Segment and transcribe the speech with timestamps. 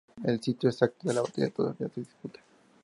[0.23, 2.39] El sitio exacto de la batalla todavía se disputa.